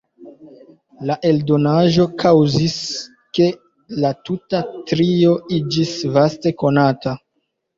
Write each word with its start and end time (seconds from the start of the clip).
La 1.09 1.17
eldonaĵo 1.31 2.05
kaŭzis, 2.23 2.77
ke 3.39 3.51
la 4.05 4.11
tuta 4.31 4.63
trio 4.93 5.37
iĝis 5.59 5.93
vaste 6.19 6.57
konata. 6.65 7.17